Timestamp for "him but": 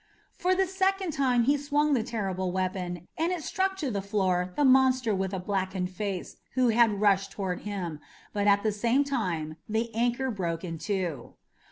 7.59-8.47